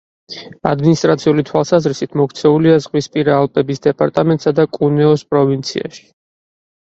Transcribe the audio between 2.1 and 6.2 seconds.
მოქცეულია ზღვისპირა ალპების დეპარტამენტსა და კუნეოს პროვინციაში.